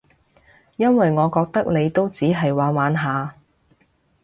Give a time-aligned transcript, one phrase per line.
[0.77, 3.35] 因為我覺得你都只係玩玩下